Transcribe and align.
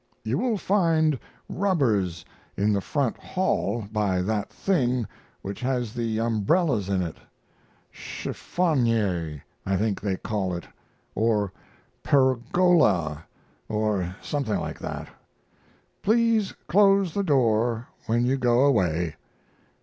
You 0.23 0.39
will 0.39 0.57
find 0.57 1.19
rubbers 1.47 2.25
in 2.57 2.73
the 2.73 2.81
front 2.81 3.17
hall 3.17 3.87
by 3.91 4.23
that 4.23 4.49
thing 4.51 5.05
which 5.43 5.61
has 5.61 5.93
the 5.93 6.17
umbrellas 6.19 6.89
in 6.89 7.03
it, 7.03 7.17
chiffonnier, 7.91 9.43
I 9.63 9.77
think 9.77 10.01
they 10.01 10.17
call 10.17 10.55
it, 10.55 10.65
or 11.13 11.53
pergola, 12.01 13.25
or 13.69 14.15
something 14.23 14.57
like 14.59 14.79
that. 14.79 15.07
Please 16.01 16.51
close 16.67 17.13
the 17.13 17.21
door 17.21 17.87
when 18.07 18.25
you 18.25 18.37
go 18.37 18.61
away! 18.65 19.15